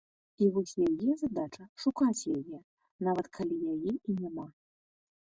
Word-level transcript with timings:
І 0.43 0.45
вось 0.53 0.71
яе 0.89 1.11
задача 1.23 1.63
шукаць 1.83 2.23
яе, 2.37 2.59
нават 3.09 3.29
калі 3.39 3.55
яе 3.75 3.91
і 3.91 4.11
няма. 4.23 4.47